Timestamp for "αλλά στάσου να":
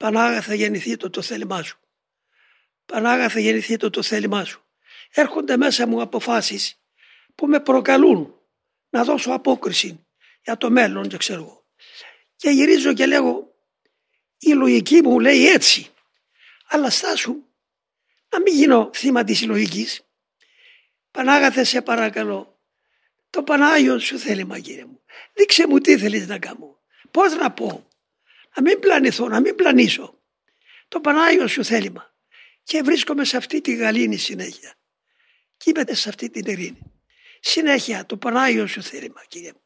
16.66-18.40